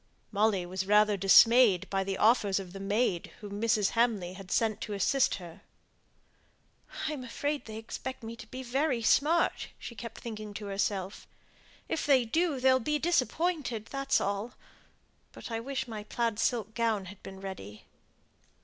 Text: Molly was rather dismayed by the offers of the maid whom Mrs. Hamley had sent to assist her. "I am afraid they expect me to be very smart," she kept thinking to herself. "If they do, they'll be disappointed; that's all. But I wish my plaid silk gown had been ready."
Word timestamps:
Molly 0.31 0.65
was 0.65 0.87
rather 0.87 1.15
dismayed 1.15 1.87
by 1.91 2.03
the 2.03 2.17
offers 2.17 2.59
of 2.59 2.73
the 2.73 2.79
maid 2.79 3.31
whom 3.39 3.61
Mrs. 3.61 3.89
Hamley 3.89 4.33
had 4.33 4.49
sent 4.49 4.81
to 4.81 4.93
assist 4.93 5.35
her. 5.35 5.61
"I 7.07 7.13
am 7.13 7.23
afraid 7.23 7.65
they 7.65 7.77
expect 7.77 8.23
me 8.23 8.35
to 8.37 8.47
be 8.47 8.63
very 8.63 9.03
smart," 9.03 9.67
she 9.77 9.93
kept 9.93 10.17
thinking 10.19 10.55
to 10.55 10.65
herself. 10.65 11.27
"If 11.87 12.07
they 12.07 12.25
do, 12.25 12.59
they'll 12.59 12.79
be 12.79 12.97
disappointed; 12.97 13.89
that's 13.91 14.19
all. 14.19 14.53
But 15.33 15.51
I 15.51 15.59
wish 15.59 15.87
my 15.87 16.03
plaid 16.03 16.39
silk 16.39 16.73
gown 16.73 17.05
had 17.05 17.21
been 17.21 17.39
ready." 17.39 17.83